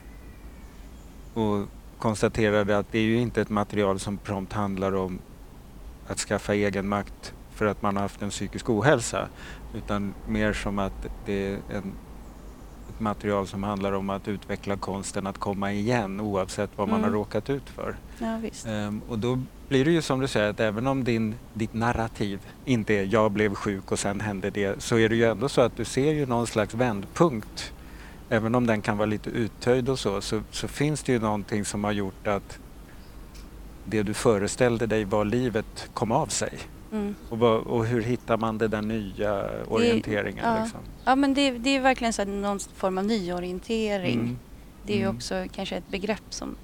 och 1.35 1.69
konstaterade 1.99 2.79
att 2.79 2.93
det 2.93 2.99
är 2.99 3.03
ju 3.03 3.17
inte 3.17 3.41
ett 3.41 3.49
material 3.49 3.99
som 3.99 4.19
prompt 4.19 4.53
handlar 4.53 4.93
om 4.93 5.19
att 6.07 6.19
skaffa 6.19 6.55
egen 6.55 6.89
makt 6.89 7.35
för 7.61 7.67
att 7.67 7.83
man 7.83 7.97
har 7.97 8.03
haft 8.03 8.23
en 8.23 8.31
psykisk 8.31 8.71
ohälsa 8.71 9.29
utan 9.75 10.15
mer 10.29 10.53
som 10.53 10.79
att 10.79 11.07
det 11.27 11.47
är 11.49 11.53
en, 11.53 11.93
ett 12.89 13.01
material 13.01 13.47
som 13.47 13.63
handlar 13.63 13.93
om 13.93 14.11
att 14.11 14.29
utveckla 14.29 14.77
konsten 14.77 15.27
att 15.27 15.39
komma 15.39 15.73
igen 15.73 16.21
oavsett 16.21 16.71
vad 16.77 16.89
man 16.89 16.99
Mm. 16.99 17.11
har 17.11 17.19
råkat 17.19 17.51
ut 17.51 17.69
för. 17.71 17.97
Ja. 18.19 18.41
Ehm, 18.71 19.01
och 19.09 19.19
då 19.19 19.39
blir 19.69 19.85
det 19.85 19.91
ju 19.91 20.03
som 20.03 20.21
du 20.21 20.29
säger 20.29 20.51
att 20.51 20.61
även 20.61 20.87
om 20.87 21.05
din, 21.05 21.35
ditt 21.55 21.75
narrativ 21.75 22.41
inte 22.65 22.95
är 22.95 23.05
jag 23.13 23.31
blev 23.33 23.55
sjuk 23.55 23.93
och 23.93 23.99
sen 23.99 24.21
hände 24.21 24.51
det 24.51 24.83
så 24.83 24.99
är 24.99 25.09
det 25.09 25.17
ju 25.17 25.25
ändå 25.25 25.49
så 25.49 25.61
att 25.61 25.77
du 25.77 25.85
ser 25.85 26.13
ju 26.13 26.27
någon 26.27 26.47
slags 26.47 26.75
vändpunkt. 26.75 27.73
Även 28.29 28.55
om 28.55 28.67
den 28.67 28.81
kan 28.83 28.97
vara 28.99 29.07
lite 29.07 29.31
uttöjd 29.31 29.89
och 29.89 29.99
så, 29.99 30.21
så, 30.21 30.43
så 30.51 30.69
finns 30.69 31.03
det 31.03 31.13
ju 31.13 31.19
någonting 31.19 31.65
som 31.65 31.85
har 31.85 31.93
gjort 31.93 32.27
att 32.27 32.59
det 33.85 34.03
du 34.03 34.15
föreställde 34.15 34.87
dig 34.87 35.05
var 35.05 35.25
livet 35.25 35.89
kom 35.95 36.13
av 36.13 36.27
sig. 36.27 36.59
Mm. 36.93 37.15
Och, 37.29 37.39
vad, 37.39 37.61
och 37.61 37.87
hur 37.87 38.03
hittar 38.03 38.37
man 38.37 38.59
den 38.59 38.71
där 38.71 38.83
nya 38.83 39.51
orienteringen? 39.69 40.45
ja. 40.45 40.63
liksom? 40.63 40.81
Ja, 41.05 41.15
men 41.15 41.35
det, 41.35 41.51
det 41.51 41.77
är 41.77 41.81
verkligen 41.81 42.13
så 42.13 42.25
någon 42.25 42.59
form 42.61 42.99
av 42.99 43.05
nyorientering. 43.05 44.21
Mm. 44.21 44.39
Det 44.87 44.93
är 44.93 44.97
ju 44.97 45.03
Mm. 45.05 45.17
också 45.17 45.45
kanske 45.53 45.77
ett 45.77 45.89
begrepp 45.89 46.23
som 46.31 46.57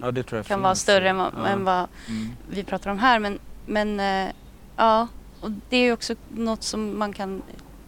Ja, 0.00 0.10
det 0.10 0.22
kan 0.46 0.62
vara 0.62 0.72
finns. 0.74 0.80
större 0.82 1.08
än 1.08 1.16
Ja. 1.16 1.46
än 1.46 1.64
vad 1.64 1.86
Mm. 2.08 2.28
vi 2.50 2.64
pratar 2.64 2.90
om 2.90 2.98
här. 2.98 3.18
Men, 3.18 3.38
men 3.66 4.00
eh, 4.00 4.32
ja, 4.76 5.08
och 5.40 5.50
det 5.68 5.76
är 5.76 5.82
ju 5.82 5.92
också 5.92 6.14
något 6.28 6.62
som 6.62 6.98
man 6.98 7.12
kan 7.12 7.42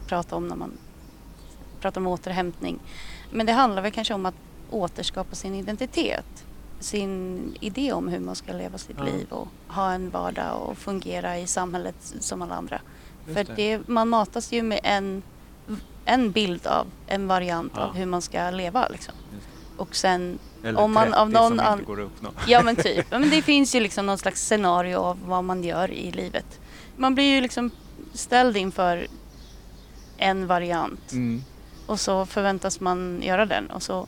prata 0.06 0.37
om 0.37 0.49
när 0.49 0.56
man 0.56 0.73
pratar 1.80 2.00
om 2.00 2.06
återhämtning. 2.06 2.78
Men 3.32 3.47
det 3.47 3.52
handlar 3.52 3.82
väl 3.82 3.92
kanske 3.92 4.14
om 4.14 4.26
att 4.26 4.35
återskapa 4.70 5.35
sin 5.35 5.54
identitet. 5.54 6.44
Sin 6.80 7.54
idé 7.60 7.92
om 7.92 8.08
hur 8.08 8.20
man 8.20 8.34
ska 8.37 8.52
leva 8.52 8.78
sitt 8.78 8.96
Ja. 8.99 9.04
liv 9.04 9.26
och 9.30 9.49
ha 9.68 9.92
en 9.92 10.10
vardag 10.10 10.62
och 10.62 10.78
fungera 10.78 11.38
i 11.38 11.46
samhället 11.46 11.94
som 12.20 12.42
alla 12.42 12.54
andra. 12.54 12.80
Just 13.26 13.37
För 13.49 13.56
det, 13.56 13.88
man 13.88 14.08
matas 14.08 14.52
ju 14.52 14.62
med 14.62 14.80
en, 14.82 15.22
en 16.04 16.30
bild 16.32 16.66
av, 16.66 16.87
en 17.06 17.26
variant 17.26 17.72
Ja. 17.76 17.82
av 17.82 17.94
hur 17.94 18.06
man 18.06 18.22
ska 18.22 18.50
leva. 18.50 18.88
Liksom. 18.88 19.14
Och 19.76 19.96
sen, 19.96 20.38
Eller 20.64 20.80
om 20.80 20.92
man 20.92 21.04
30 21.06 21.18
av 21.18 21.30
någon 21.30 21.58
som 21.58 21.72
inte 21.72 21.84
går 21.84 22.00
att 22.00 22.06
uppnå. 22.06 22.30
ja 22.46 22.62
men 22.62 22.76
typ. 22.87 23.10
Men 23.10 23.30
det 23.30 23.42
finns 23.42 23.75
ju 23.75 23.80
liksom 23.80 24.06
någon 24.06 24.18
slags 24.18 24.46
scenario 24.46 24.96
av 24.96 25.18
vad 25.26 25.44
man 25.44 25.64
gör 25.64 25.90
i 25.90 26.12
livet. 26.12 26.60
Man 26.96 27.14
blir 27.14 27.34
ju 27.34 27.40
liksom 27.40 27.70
ställd 28.12 28.56
inför 28.56 29.06
en 30.16 30.46
variant 30.46 31.12
Mm. 31.12 31.42
och 31.87 32.00
så 32.00 32.26
förväntas 32.26 32.80
man 32.80 33.20
göra 33.22 33.46
den 33.46 33.70
och 33.70 33.82
så, 33.82 34.06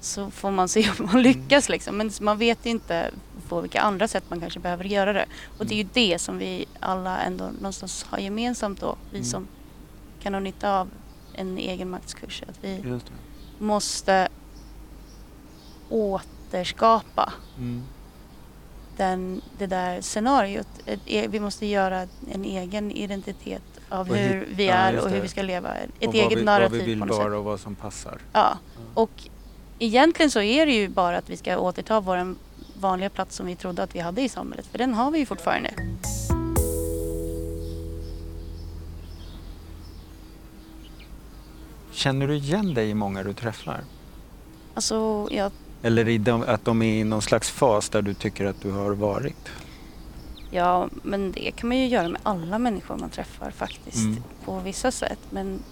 så 0.00 0.30
får 0.30 0.50
man 0.50 0.68
se 0.68 0.90
om 0.98 1.06
man 1.12 1.22
lyckas 1.22 1.68
liksom. 1.68 1.96
Men 1.96 2.10
man 2.20 2.38
vet 2.38 2.66
inte 2.66 3.10
på 3.48 3.60
vilka 3.60 3.80
andra 3.80 4.08
sätt 4.08 4.24
man 4.28 4.40
kanske 4.40 4.60
behöver 4.60 4.84
göra 4.84 5.12
det. 5.12 5.26
Och 5.58 5.66
det 5.66 5.74
är 5.74 5.78
ju 5.78 5.88
det 5.92 6.18
som 6.18 6.38
vi 6.38 6.66
alla 6.80 7.18
ändå 7.20 7.44
någonstans 7.44 8.02
har 8.02 8.18
gemensamt 8.18 8.80
då. 8.80 8.96
Vi 9.10 9.18
Mm. 9.18 9.30
som 9.30 9.46
kan 10.22 10.34
ha 10.34 10.40
nytta 10.40 10.80
av 10.80 10.90
en 11.32 11.58
egenmaktskurs. 11.58 12.42
Att 12.48 12.58
vi 12.64 12.98
måste 13.58 14.28
återskapa 15.88 17.32
Mm. 17.58 17.82
den, 18.96 19.40
det 19.58 19.66
där 19.66 20.00
scenariot. 20.00 20.68
E- 21.06 21.26
vi 21.30 21.40
måste 21.40 21.66
göra 21.66 22.06
en 22.32 22.44
egen 22.44 22.90
identitet 22.90 23.62
av 23.88 24.14
hur 24.14 24.48
vi 24.56 24.66
ja, 24.66 24.74
är 24.74 24.92
just 24.92 25.04
och 25.04 25.10
hur 25.10 25.20
vi 25.20 25.28
ska 25.28 25.42
leva. 25.42 25.74
Ett 25.74 26.08
och 26.08 26.14
eget 26.14 26.38
vi, 26.38 26.44
narrativ 26.44 26.78
vad 26.78 26.86
vi 26.86 26.94
vill 26.94 27.04
vara 27.08 27.38
och 27.38 27.44
vad 27.44 27.60
som 27.60 27.74
passar. 27.74 28.18
Ja. 28.32 28.58
Och 28.94 29.10
egentligen 29.78 30.30
så 30.30 30.40
är 30.40 30.66
det 30.66 30.72
ju 30.72 30.88
bara 30.88 31.16
att 31.16 31.30
vi 31.30 31.36
ska 31.36 31.58
återta 31.58 32.00
vår 32.00 32.34
vanliga 32.80 33.10
plats 33.10 33.36
som 33.36 33.46
vi 33.46 33.56
trodde 33.56 33.82
att 33.82 33.94
vi 33.94 34.00
hade 34.00 34.22
i 34.22 34.28
samhället. 34.28 34.66
För 34.66 34.78
den 34.78 34.94
har 34.94 35.10
vi 35.10 35.18
ju 35.18 35.26
fortfarande. 35.26 35.70
Känner 41.92 42.28
du 42.28 42.34
igen 42.36 42.74
dig 42.74 42.90
i 42.90 42.94
många 42.94 43.22
du 43.22 43.32
träffar? 43.32 43.84
Alltså, 44.74 45.28
jag, 45.30 45.52
Eller 45.82 46.18
de, 46.18 46.42
att 46.42 46.64
de 46.64 46.82
är 46.82 47.00
i 47.00 47.04
någon 47.04 47.22
slags 47.22 47.50
fas 47.50 47.88
där 47.88 48.02
du 48.02 48.14
tycker 48.14 48.44
att 48.44 48.62
du 48.62 48.70
har 48.70 48.90
varit? 48.90 49.50
ja, 50.50 50.88
men 51.02 51.32
det 51.32 51.50
kan 51.50 51.68
man 51.68 51.78
ju 51.78 51.86
göra 51.86 52.08
med 52.08 52.20
alla 52.22 52.58
människor 52.58 52.96
man 52.96 53.10
träffar 53.10 53.50
faktiskt. 53.50 54.04
Mm. 54.04 54.22
På 54.44 54.58
vissa 54.58 54.90
sätt. 54.90 55.18
Men 55.30 55.62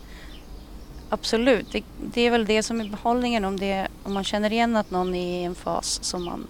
absolut, 1.08 1.72
det, 1.72 1.84
det 2.14 2.20
är 2.20 2.30
väl 2.30 2.46
det 2.46 2.62
som 2.62 2.80
är 2.80 2.88
behållningen. 2.88 3.44
Om, 3.44 3.58
det, 3.60 3.88
om 4.02 4.14
man 4.14 4.24
känner 4.24 4.52
igen 4.52 4.76
att 4.76 4.90
någon 4.90 5.14
är 5.14 5.40
i 5.40 5.44
en 5.44 5.54
fas 5.54 5.98
som 6.04 6.24
man 6.24 6.46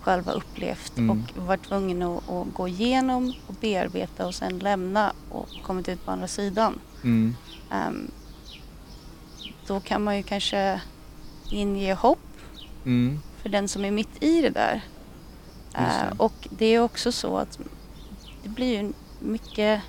själv 0.00 0.26
har 0.26 0.34
upplevt 0.34 0.98
Mm. 0.98 1.10
och 1.36 1.42
varit 1.46 1.62
tvungen 1.68 2.02
att, 2.02 2.30
att 2.30 2.46
gå 2.54 2.68
igenom 2.68 3.32
och 3.46 3.54
bearbeta 3.60 4.26
och 4.26 4.34
sen 4.34 4.58
lämna 4.58 5.12
och 5.30 5.48
kommit 5.62 5.88
ut 5.88 6.04
på 6.04 6.10
andra 6.10 6.28
sidan. 6.28 6.78
Mm. 7.04 7.36
Ehm, 7.70 8.10
då 9.66 9.80
kan 9.80 10.04
man 10.04 10.16
ju 10.16 10.22
kanske 10.22 10.80
inge 11.50 11.94
hopp 11.94 12.18
Mm. 12.84 13.20
för 13.42 13.48
den 13.48 13.68
som 13.68 13.84
är 13.84 13.90
mitt 13.90 14.22
i 14.22 14.40
det 14.42 14.50
där. 14.50 14.80
Det. 15.72 15.78
Eh, 15.78 16.16
och 16.16 16.48
det 16.50 16.66
är 16.66 16.80
också 16.80 17.12
så 17.12 17.36
att 17.38 17.58
det 18.42 18.48
blir 18.48 18.82
ju 18.82 18.92
mycket 19.20 19.82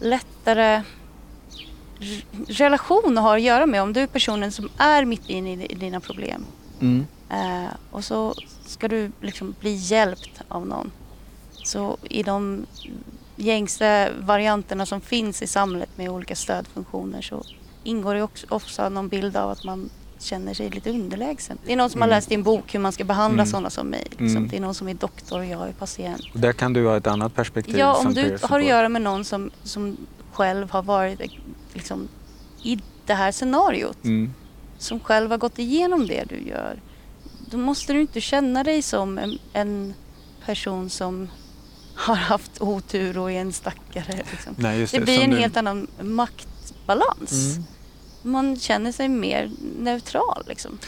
lättare 0.00 0.82
relation 2.48 3.18
att 3.18 3.24
ha 3.24 3.34
att 3.36 3.42
göra 3.42 3.66
med 3.66 3.82
om 3.82 3.92
du 3.92 4.00
är 4.00 4.06
personen 4.06 4.52
som 4.52 4.68
är 4.78 5.04
mitt 5.04 5.28
inne 5.30 5.64
i 5.66 5.74
dina 5.74 6.00
problem. 6.00 6.44
Mm. 6.80 7.06
Eh, 7.30 7.70
och 7.90 8.04
så 8.04 8.34
ska 8.66 8.88
du 8.88 9.10
liksom 9.20 9.54
bli 9.60 9.74
hjälpt 9.74 10.40
av 10.48 10.66
någon. 10.66 10.90
Så 11.64 11.96
i 12.02 12.22
de 12.22 12.66
gängse 13.36 14.10
varianterna 14.20 14.86
som 14.86 15.00
finns 15.00 15.42
i 15.42 15.46
samhället 15.46 15.88
med 15.96 16.08
olika 16.10 16.34
stödfunktioner 16.36 17.22
så 17.22 17.44
ingår 17.84 18.14
det 18.14 18.22
också 18.22 18.46
ofta 18.50 18.88
någon 18.88 19.08
bild 19.08 19.36
av 19.36 19.50
att 19.50 19.64
man 19.64 19.90
känner 20.18 20.54
sig 20.54 20.70
lite 20.70 20.90
underlägsen. 20.90 21.58
Det 21.66 21.72
är 21.72 21.76
någon 21.76 21.90
som 21.90 22.00
har 22.00 22.08
Mm. 22.08 22.16
läst 22.16 22.30
i 22.32 22.34
en 22.34 22.42
bok 22.42 22.74
hur 22.74 22.80
man 22.80 22.92
ska 22.92 23.04
behandla 23.04 23.42
Mm. 23.42 23.50
sådana 23.50 23.70
som 23.70 23.86
mig. 23.86 24.04
Liksom. 24.10 24.26
Mm. 24.26 24.48
Det 24.48 24.56
är 24.56 24.60
någon 24.60 24.74
som 24.74 24.88
är 24.88 24.94
doktor 24.94 25.38
och 25.38 25.44
jag 25.46 25.68
är 25.68 25.72
patient. 25.72 26.22
Där 26.34 26.52
kan 26.52 26.72
du 26.72 26.86
ha 26.86 26.96
ett 26.96 27.06
annat 27.06 27.34
perspektiv. 27.34 27.78
Ja, 27.78 27.94
om 28.06 28.14
du 28.14 28.38
har 28.42 28.60
att 28.60 28.66
göra 28.66 28.88
med 28.88 29.02
någon 29.02 29.24
som, 29.24 29.50
som 29.62 29.96
själv 30.32 30.70
har 30.70 30.82
varit 30.82 31.20
liksom, 31.74 32.08
i 32.62 32.78
det 33.06 33.14
här 33.14 33.32
scenariot 33.32 34.04
Mm. 34.04 34.34
som 34.78 35.00
själv 35.00 35.30
har 35.30 35.38
gått 35.38 35.58
igenom 35.58 36.06
det 36.06 36.24
du 36.28 36.40
gör. 36.48 36.80
Då 37.50 37.56
måste 37.58 37.92
du 37.92 38.00
inte 38.00 38.20
känna 38.20 38.64
dig 38.64 38.82
som 38.82 39.18
en, 39.18 39.38
en 39.52 39.94
person 40.44 40.90
som 40.90 41.28
har 41.94 42.14
haft 42.16 42.60
otur 42.62 43.18
och 43.18 43.32
är 43.32 43.40
en 43.40 43.52
stackare. 43.52 44.22
Liksom. 44.30 44.54
Nej, 44.58 44.80
just 44.80 44.92
Det 44.92 44.98
det. 44.98 45.04
blir 45.04 45.14
som 45.14 45.24
en 45.24 45.30
du- 45.30 45.36
helt 45.36 45.56
annan 45.56 45.86
maktbalans. 46.00 47.32
Mm. 47.56 47.64
Man 48.22 48.56
känner 48.60 48.92
sig 48.92 49.08
mer 49.08 49.50
neutral 49.78 50.44
liksom, 50.48 50.78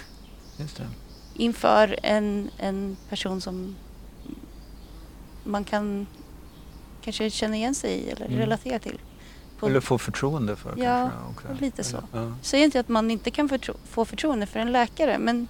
inför 1.35 1.99
en, 2.03 2.51
en 2.59 2.97
person 3.09 3.41
som 3.41 3.77
man 5.45 5.65
kan 5.65 6.07
kanske 7.03 7.31
känna 7.31 7.57
igen 7.57 7.75
sig 7.75 7.91
i 7.93 8.11
eller 8.11 8.27
Mm. 8.27 8.39
relatera 8.39 8.79
till. 8.79 8.99
På- 9.59 9.67
Eller 9.67 9.81
få 9.81 9.99
förtroende 9.99 10.57
för 10.57 10.75
Ja, 10.77 11.11
kanske. 11.35 11.49
också. 11.49 11.63
lite 11.65 11.85
så. 11.85 11.97
Ja. 12.13 12.33
säger 12.43 12.65
inte 12.65 12.81
att 12.81 12.89
man 12.89 13.11
inte 13.11 13.31
kan 13.31 13.49
förtro- 13.49 13.77
få 13.91 14.05
förtroende 14.05 14.47
för 14.47 14.61
en 14.61 14.73
läkare 14.73 15.19
men 15.19 15.49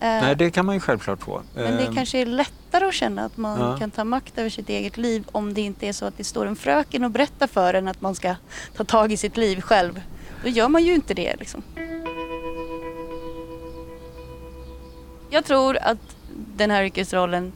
eh, 0.00 0.08
Nej, 0.08 0.36
det 0.36 0.50
kan 0.50 0.66
man 0.66 0.74
ju 0.74 0.80
självklart 0.80 1.22
få. 1.22 1.42
Men 1.54 1.76
det 1.76 1.86
Ehm, 1.86 1.94
kanske 1.94 2.18
är 2.18 2.26
lättare 2.26 2.86
att 2.86 2.94
känna 2.94 3.24
att 3.24 3.36
man 3.36 3.60
Ja. 3.60 3.78
kan 3.78 3.90
ta 3.90 4.04
makt 4.04 4.38
över 4.38 4.50
sitt 4.50 4.68
eget 4.68 4.96
liv 4.96 5.24
om 5.32 5.54
det 5.54 5.60
inte 5.60 5.86
är 5.88 5.92
så 5.92 6.04
att 6.04 6.16
det 6.16 6.24
står 6.24 6.46
en 6.46 6.56
fröken 6.56 7.04
och 7.04 7.10
berättar 7.10 7.46
för 7.46 7.74
en 7.74 7.88
att 7.88 8.00
man 8.00 8.14
ska 8.14 8.34
ta 8.76 8.84
tag 8.84 9.12
i 9.12 9.16
sitt 9.16 9.36
liv 9.36 9.60
själv. 9.60 10.00
Då 10.42 10.48
gör 10.48 10.68
man 10.68 10.84
ju 10.84 10.94
inte 10.94 11.14
det 11.14 11.36
liksom. 11.38 11.62
Jag 15.30 15.44
tror 15.44 15.76
att 15.76 15.98
den 16.56 16.70
här 16.70 16.82
yrkesrollen 16.84 17.52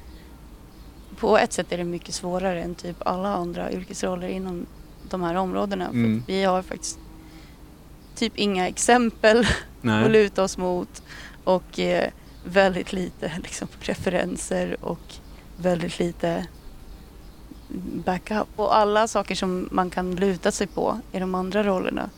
på 1.16 1.38
ett 1.38 1.52
sätt 1.52 1.72
är 1.72 1.78
det 1.78 1.84
mycket 1.84 2.14
svårare 2.14 2.62
än 2.62 2.74
typ 2.74 2.96
alla 3.06 3.28
andra 3.34 3.72
yrkesroller 3.72 4.28
inom 4.28 4.66
de 5.10 5.22
här 5.22 5.34
områdena. 5.34 5.84
För 5.86 5.94
Mm. 5.94 6.18
att 6.22 6.28
vi 6.28 6.44
har 6.44 6.62
faktiskt 6.62 6.98
typ 8.14 8.32
inga 8.36 8.68
exempel 8.68 9.46
Nej. 9.80 10.04
att 10.04 10.10
luta 10.10 10.42
oss 10.42 10.58
mot 10.58 11.02
och 11.44 11.78
eh, 11.78 12.10
väldigt 12.44 12.92
lite 12.92 13.32
liksom, 13.42 13.68
referenser 13.80 14.76
och 14.80 15.14
väldigt 15.56 15.98
lite 15.98 16.46
backup. 18.04 18.48
Och 18.56 18.76
alla 18.76 19.08
saker 19.08 19.34
som 19.34 19.68
man 19.70 19.90
kan 19.90 20.16
luta 20.16 20.52
sig 20.52 20.66
på 20.66 21.00
i 21.12 21.18
de 21.18 21.34
andra 21.34 21.64
rollerna 21.64 22.10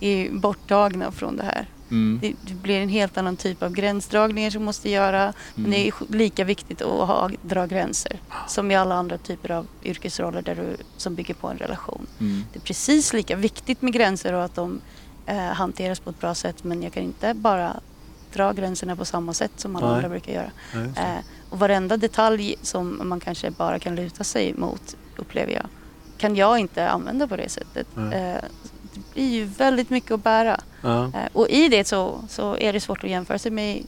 är 0.00 0.30
borttagna 0.30 1.12
från 1.12 1.36
det 1.36 1.42
här. 1.44 1.66
Mm. 1.90 2.18
Det, 2.22 2.34
det 2.42 2.54
blir 2.54 2.80
en 2.80 2.88
helt 2.88 3.18
annan 3.18 3.36
typ 3.36 3.62
av 3.62 3.72
gränsdragningar 3.72 4.50
som 4.50 4.64
måste 4.64 4.90
göra. 4.90 5.32
Men 5.54 5.70
det 5.70 5.88
är 5.88 5.92
Mm. 6.00 6.18
lika 6.18 6.44
viktigt 6.44 6.82
att 6.82 7.06
ha, 7.08 7.30
dra 7.42 7.66
gränser 7.66 8.20
som 8.48 8.70
i 8.70 8.74
alla 8.76 8.94
andra 8.94 9.18
typer 9.18 9.50
av 9.50 9.66
yrkesroller 9.84 10.42
där 10.42 10.54
du, 10.54 10.76
som 10.96 11.14
bygger 11.14 11.34
på 11.34 11.48
en 11.48 11.58
relation. 11.58 12.06
Mm. 12.20 12.44
Det 12.52 12.58
är 12.58 12.62
precis 12.62 13.12
lika 13.12 13.36
viktigt 13.36 13.82
med 13.82 13.92
gränser 13.92 14.32
och 14.32 14.44
att 14.44 14.54
de 14.54 14.80
eh, 15.26 15.36
hanteras 15.36 16.00
på 16.00 16.10
ett 16.10 16.20
bra 16.20 16.34
sätt 16.34 16.64
men 16.64 16.82
jag 16.82 16.92
kan 16.92 17.02
inte 17.02 17.34
bara 17.34 17.76
dra 18.32 18.52
gränserna 18.52 18.96
på 18.96 19.04
samma 19.04 19.34
sätt 19.34 19.52
som 19.56 19.76
alla 19.76 19.86
Nej. 19.86 19.94
andra 19.96 20.08
brukar 20.08 20.32
göra. 20.32 20.50
Det. 20.72 21.00
Eh, 21.00 21.18
och 21.50 21.58
varenda 21.58 21.96
detalj 21.96 22.54
som 22.62 23.00
man 23.08 23.20
kanske 23.20 23.50
bara 23.50 23.78
kan 23.78 23.94
luta 23.96 24.24
sig 24.24 24.54
mot, 24.54 24.96
upplever 25.16 25.52
jag, 25.52 25.66
kan 26.18 26.36
jag 26.36 26.58
inte 26.58 26.88
använda 26.88 27.28
på 27.28 27.36
det 27.36 27.48
sättet. 27.48 27.86
Nej. 27.94 28.18
Eh, 28.32 28.36
blir 29.14 29.28
ju 29.28 29.44
väldigt 29.44 29.90
mycket 29.90 30.10
att 30.10 30.24
bära. 30.24 30.60
Ja. 30.82 31.04
Eh, 31.04 31.28
och 31.32 31.48
i 31.48 31.68
det 31.68 31.86
så, 31.86 32.20
så 32.28 32.56
är 32.56 32.72
det 32.72 32.80
svårt 32.80 33.04
att 33.04 33.10
jämföra 33.10 33.38
sig 33.38 33.50
med 33.50 33.82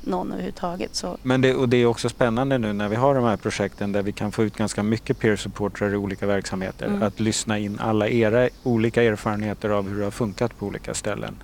någon 0.00 0.32
överhuvudtaget. 0.32 0.94
Så, 0.94 1.16
Men 1.22 1.40
det, 1.40 1.54
och 1.54 1.68
det 1.68 1.76
är 1.76 1.86
också 1.86 2.08
spännande 2.08 2.58
nu 2.58 2.72
när 2.72 2.88
vi 2.88 2.96
har 2.96 3.14
de 3.14 3.24
här 3.24 3.36
projekten 3.36 3.92
där 3.92 4.02
vi 4.02 4.12
kan 4.12 4.32
få 4.32 4.44
ut 4.44 4.56
ganska 4.56 4.82
mycket 4.82 5.18
peer 5.18 5.36
supportrar 5.36 5.92
i 5.92 5.96
olika 5.96 6.26
verksamheter. 6.26 6.86
Mm. 6.86 7.02
Att 7.02 7.20
lyssna 7.20 7.58
in 7.58 7.78
alla 7.78 8.08
era 8.08 8.48
olika 8.62 9.02
erfarenheter 9.02 9.70
av 9.70 9.88
hur 9.88 9.98
det 9.98 10.04
har 10.04 10.10
funkat 10.10 10.58
på 10.58 10.66
olika 10.66 10.94
ställen. 10.94 11.34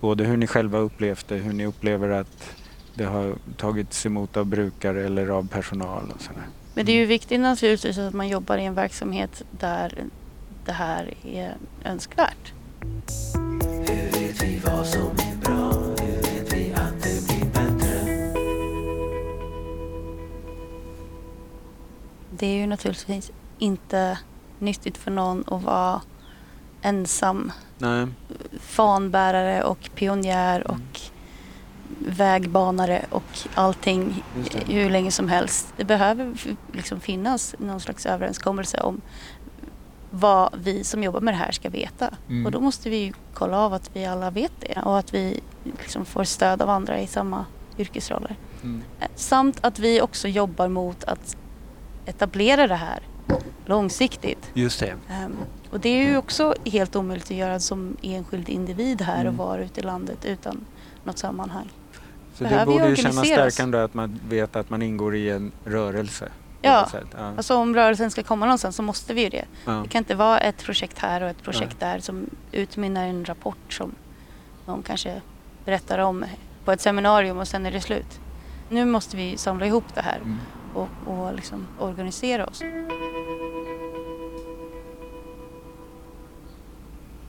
Både 0.00 0.24
hur 0.24 0.36
ni 0.36 0.46
själva 0.46 0.78
upplevt 0.78 1.28
det, 1.28 1.34
hur 1.34 1.52
ni 1.52 1.66
upplever 1.66 2.08
att 2.08 2.54
det 2.94 3.04
har 3.04 3.34
tagits 3.56 4.06
emot 4.06 4.36
av 4.36 4.46
brukare 4.46 5.04
eller 5.04 5.28
av 5.28 5.48
personal 5.48 6.12
och 6.14 6.22
sådär. 6.22 6.42
men 6.74 6.86
det 6.86 6.92
är 6.92 6.96
ju 6.96 7.06
viktigt 7.06 7.40
naturligtvis 7.40 7.98
att 7.98 8.14
man 8.14 8.28
jobbar 8.28 8.58
i 8.58 8.64
en 8.64 8.74
verksamhet 8.74 9.42
där 9.50 10.04
det 10.64 10.72
här 10.72 11.14
är 11.24 11.56
önskvärt. 11.84 12.52
Hur 12.82 14.10
vet 14.20 14.42
vi 14.42 14.58
vad 14.64 14.86
som 14.86 15.00
är 15.02 15.36
bra? 15.36 15.72
Hur 15.72 16.22
vet 16.22 16.52
vi 16.52 16.72
att 16.74 17.02
det 17.02 17.26
blir 17.26 17.44
bättre? 17.44 18.00
Det 22.30 22.46
är 22.46 22.54
ju 22.56 22.66
naturligtvis 22.66 23.30
inte 23.58 24.18
nyttigt 24.58 24.98
för 24.98 25.10
någon 25.10 25.44
att 25.46 25.62
vara 25.62 26.00
ensam 26.82 27.52
Nej. 27.78 28.06
fanbärare 28.60 29.62
och 29.64 29.90
pionjär 29.94 30.60
Mm. 30.60 30.70
och 30.70 31.00
vägbanare 32.08 33.04
och 33.10 33.38
allting 33.54 34.24
hur 34.66 34.90
länge 34.90 35.10
som 35.10 35.28
helst. 35.28 35.72
Det 35.76 35.84
behöver 35.84 36.34
liksom 36.72 37.00
finnas 37.00 37.54
någon 37.58 37.80
slags 37.80 38.06
överenskommelse 38.06 38.80
om 38.80 39.00
vad 40.10 40.50
vi 40.64 40.84
som 40.84 41.02
jobbar 41.02 41.20
med 41.20 41.34
det 41.34 41.38
här 41.38 41.52
ska 41.52 41.68
veta. 41.70 42.10
Mm. 42.28 42.46
Och 42.46 42.52
då 42.52 42.60
måste 42.60 42.90
vi 42.90 42.96
ju 42.96 43.12
kolla 43.34 43.58
av 43.58 43.74
att 43.74 43.90
vi 43.92 44.04
alla 44.04 44.30
vet 44.30 44.52
det 44.60 44.80
och 44.84 44.98
att 44.98 45.14
vi 45.14 45.40
liksom 45.64 46.04
får 46.04 46.24
stöd 46.24 46.62
av 46.62 46.70
andra 46.70 47.00
i 47.00 47.06
samma 47.06 47.44
yrkesroller. 47.78 48.36
Mm. 48.62 48.82
Eh, 49.00 49.06
Samt 49.14 49.58
att 49.64 49.78
vi 49.78 50.00
också 50.00 50.28
jobbar 50.28 50.68
mot 50.68 51.04
att 51.04 51.36
etablera 52.06 52.66
det 52.66 52.74
här 52.74 53.00
långsiktigt. 53.66 54.50
Just 54.54 54.80
det. 54.80 54.94
Ehm, 55.08 55.36
och 55.70 55.80
det 55.80 55.88
är 55.88 56.08
ju 56.10 56.16
också 56.16 56.54
helt 56.64 56.96
omöjligt 56.96 57.24
att 57.30 57.36
göra 57.36 57.60
som 57.60 57.96
enskild 58.02 58.48
individ 58.48 59.02
här 59.02 59.14
och 59.24 59.32
Mm. 59.32 59.36
vara 59.36 59.64
ute 59.64 59.80
i 59.80 59.82
landet 59.84 60.24
utan 60.24 60.64
något 61.04 61.18
sammanhang. 61.18 61.68
Så 62.34 62.44
det 62.44 62.50
Behöver 62.50 62.72
ju 62.72 62.78
borde 62.78 62.90
ju 62.90 62.96
kännas 62.96 63.26
stärkande 63.26 63.78
att 63.78 63.94
man 63.94 64.20
vet 64.28 64.56
att 64.56 64.70
man 64.70 64.82
ingår 64.82 65.16
i 65.16 65.30
en 65.30 65.52
rörelse. 65.64 66.28
Ja, 66.62 66.88
ja. 66.92 67.32
Alltså 67.36 67.56
om 67.56 67.74
rörelsen 67.74 68.10
ska 68.10 68.22
komma 68.22 68.46
någonstans 68.46 68.76
så 68.76 68.82
måste 68.82 69.14
vi 69.14 69.22
ju 69.22 69.28
det. 69.28 69.44
ja. 69.64 69.72
Det 69.72 69.88
kan 69.88 69.98
inte 69.98 70.14
vara 70.14 70.38
ett 70.38 70.64
projekt 70.64 70.98
här 70.98 71.22
och 71.22 71.28
ett 71.28 71.42
projekt 71.42 71.80
där 71.80 71.98
som 71.98 72.26
utmynnar 72.52 73.06
i 73.06 73.10
en 73.10 73.24
rapport 73.24 73.72
som 73.72 73.94
någon 74.66 74.82
kanske 74.82 75.20
berättar 75.64 75.98
om 75.98 76.24
på 76.64 76.72
ett 76.72 76.80
seminarium 76.80 77.38
och 77.38 77.48
sen 77.48 77.66
är 77.66 77.70
det 77.72 77.80
slut. 77.80 78.20
Nu 78.68 78.84
måste 78.84 79.16
vi 79.16 79.36
samla 79.36 79.66
ihop 79.66 79.84
det 79.94 80.00
här 80.02 80.16
Mm. 80.16 80.38
och, 80.74 80.88
och 81.06 81.34
liksom 81.34 81.66
organisera 81.78 82.46
oss. 82.46 82.62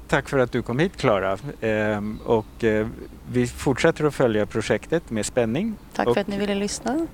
Tack 0.07 0.29
för 0.29 0.37
att 0.39 0.51
du 0.51 0.61
kom 0.61 0.79
hit 0.79 0.97
Klara. 0.97 1.37
Ehm, 1.61 2.19
och 2.25 2.63
eh, 2.63 2.87
vi 3.31 3.47
fortsätter 3.47 4.05
att 4.05 4.15
följa 4.15 4.45
projektet 4.45 5.09
med 5.09 5.25
spänning. 5.25 5.75
Tack 5.93 6.07
Och- 6.07 6.13
för 6.13 6.21
att 6.21 6.27
ni 6.27 6.37
ville 6.37 6.55
lyssna. 6.55 7.07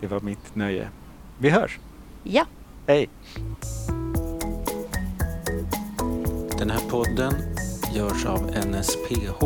Det 0.00 0.06
var 0.06 0.20
mitt 0.20 0.54
nöje. 0.54 0.88
Vi 1.38 1.50
hörs. 1.50 1.78
Ja. 2.22 2.46
Hej! 2.86 3.08
Den 6.58 6.70
här 6.70 6.90
podden 6.90 7.34
görs 7.94 8.26
av 8.26 8.50
NSPH, 8.66 9.44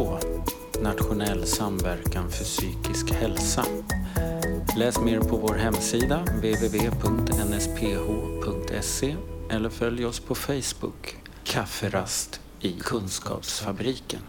Nationell 0.83 1.47
samverkan 1.47 2.31
för 2.31 2.45
psykisk 2.45 3.13
hälsa. 3.13 3.65
Läs 4.77 5.01
mer 5.01 5.21
på 5.21 5.37
vår 5.37 5.55
hemsida 5.55 6.19
www.nsph.se 6.25 7.57
eller 9.51 9.71
följ 9.71 10.07
oss 10.07 10.21
på 10.21 10.35
Facebook, 10.35 11.17
Kafferast 11.45 12.41
i 12.61 12.73
Kunskapsfabriken. 12.73 14.21